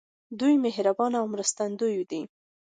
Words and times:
دوی 0.39 0.53
مهربان 0.65 1.11
او 1.19 1.25
مرستندوی 1.33 2.01
دي. 2.09 2.21